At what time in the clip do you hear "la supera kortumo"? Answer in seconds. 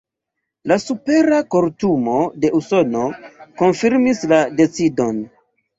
0.71-2.17